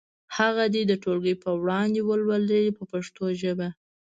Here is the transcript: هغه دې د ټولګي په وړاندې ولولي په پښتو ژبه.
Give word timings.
هغه 0.37 0.63
دې 0.73 0.81
د 0.87 0.93
ټولګي 1.03 1.35
په 1.43 1.49
وړاندې 1.61 1.99
ولولي 2.09 2.65
په 2.77 2.83
پښتو 2.91 3.23
ژبه. 3.41 3.67